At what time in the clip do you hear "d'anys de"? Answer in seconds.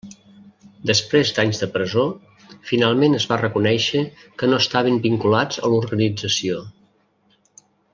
1.39-1.69